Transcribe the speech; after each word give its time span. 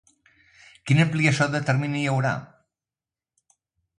Quina 0.91 1.03
ampliació 1.07 1.47
de 1.57 1.61
termini 1.67 2.01
hi 2.05 2.09
haurà? 2.13 2.31